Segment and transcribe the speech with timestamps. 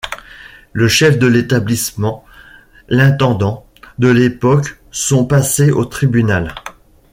[0.73, 2.25] Le chef de l'établissement,
[2.89, 3.67] l'intendant
[3.99, 6.55] de l'époque sont passés au tribunal.